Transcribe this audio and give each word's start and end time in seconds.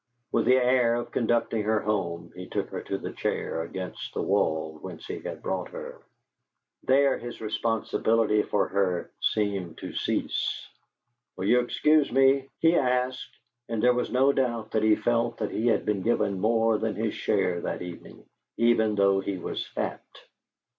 With 0.31 0.45
the 0.45 0.55
air 0.57 0.95
of 0.95 1.11
conducting 1.11 1.61
her 1.61 1.79
home 1.81 2.31
he 2.35 2.47
took 2.47 2.69
her 2.71 2.81
to 2.81 2.97
the 2.97 3.11
chair 3.13 3.61
against 3.61 4.15
the 4.15 4.21
wall 4.23 4.79
whence 4.81 5.05
he 5.05 5.19
had 5.19 5.43
brought 5.43 5.69
her. 5.69 6.01
There 6.81 7.19
his 7.19 7.39
responsibility 7.39 8.41
for 8.41 8.67
her 8.69 9.11
seemed 9.21 9.77
to 9.77 9.93
cease. 9.93 10.67
"Will 11.37 11.45
you 11.45 11.59
excuse 11.59 12.11
me?" 12.11 12.49
he 12.61 12.73
asked, 12.75 13.37
and 13.69 13.83
there 13.83 13.93
was 13.93 14.09
no 14.09 14.33
doubt 14.33 14.71
that 14.71 14.81
he 14.81 14.95
felt 14.95 15.37
that 15.37 15.51
he 15.51 15.67
had 15.67 15.85
been 15.85 16.01
given 16.01 16.39
more 16.39 16.79
than 16.79 16.95
his 16.95 17.13
share 17.13 17.61
that 17.61 17.83
evening, 17.83 18.25
even 18.57 18.95
though 18.95 19.19
he 19.19 19.37
was 19.37 19.67
fat. 19.67 20.01